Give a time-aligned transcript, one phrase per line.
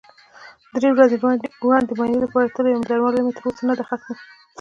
[0.79, 4.15] درې ورځې وړاندې د معاینې لپاره تللی وم، درملنه مې تر اوسه نده ختمه.